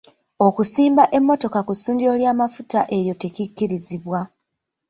[0.47, 4.19] Okusimba emmotoka ku ssundiro ly'amafuta eryo tekikkirizibwa.